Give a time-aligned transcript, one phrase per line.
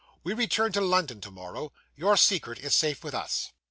[0.23, 1.71] We return to London to morrow.
[1.95, 3.51] Your secret is safe with us.